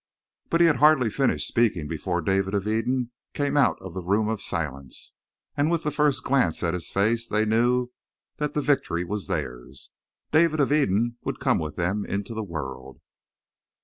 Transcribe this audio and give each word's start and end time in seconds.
But 0.49 0.61
he 0.61 0.65
had 0.65 0.77
hardly 0.77 1.11
finished 1.11 1.47
speaking 1.47 1.87
before 1.87 2.21
David 2.21 2.55
of 2.55 2.67
Eden 2.67 3.11
came 3.35 3.55
out 3.55 3.77
of 3.79 3.93
the 3.93 4.01
Room 4.01 4.29
of 4.29 4.41
Silence, 4.41 5.13
and 5.55 5.69
with 5.69 5.83
the 5.83 5.91
first 5.91 6.23
glance 6.23 6.63
at 6.63 6.73
his 6.73 6.89
face 6.89 7.27
they 7.27 7.45
knew 7.45 7.89
that 8.37 8.55
the 8.55 8.63
victory 8.63 9.03
was 9.03 9.27
theirs. 9.27 9.91
David 10.31 10.59
of 10.59 10.73
Eden 10.73 11.17
would 11.23 11.39
come 11.39 11.59
with 11.59 11.75
them 11.75 12.03
into 12.03 12.33
the 12.33 12.43
world! 12.43 12.99